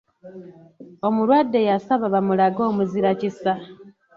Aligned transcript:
Omulwadde 1.07 1.59
yasaba 1.69 2.05
bamulage 2.13 2.61
omuzira 2.69 3.11
kisa. 3.19 3.53